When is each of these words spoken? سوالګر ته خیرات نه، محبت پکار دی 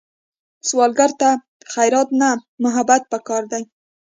سوالګر 0.67 1.11
ته 1.19 1.29
خیرات 1.73 2.09
نه، 2.21 2.29
محبت 2.63 3.01
پکار 3.11 3.43
دی 3.51 3.63